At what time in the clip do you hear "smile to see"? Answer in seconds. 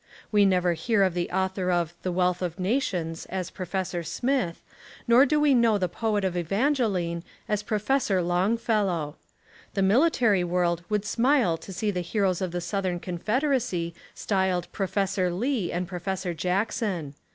11.05-11.91